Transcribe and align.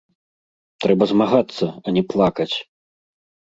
Трэба 0.85 1.03
змагацца, 1.11 1.65
а 1.87 1.95
не 2.01 2.05
плакаць! 2.17 2.51